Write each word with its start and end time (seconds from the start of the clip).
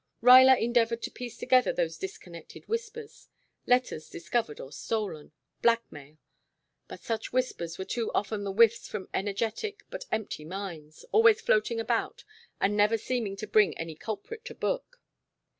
Ruyler 0.19 0.55
endeavored 0.59 1.03
to 1.03 1.11
piece 1.11 1.37
together 1.37 1.71
those 1.71 1.99
disconnected 1.99 2.67
whispers 2.67 3.27
letters 3.67 4.09
discovered 4.09 4.59
or 4.59 4.71
stolen 4.71 5.31
blackmail 5.61 6.17
but 6.87 7.01
such 7.01 7.31
whispers 7.31 7.77
were 7.77 7.85
too 7.85 8.09
often 8.15 8.43
the 8.43 8.51
whiffs 8.51 8.87
from 8.87 9.09
energetic 9.13 9.83
but 9.91 10.05
empty 10.11 10.43
minds, 10.43 11.05
always 11.11 11.39
floating 11.39 11.79
about 11.79 12.23
and 12.59 12.75
never 12.75 12.97
seeming 12.97 13.35
to 13.35 13.45
bring 13.45 13.77
any 13.77 13.93
culprit 13.93 14.43
to 14.45 14.55
book. 14.55 14.99